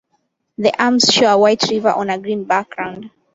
[0.57, 3.11] The arms show a white river on a green background.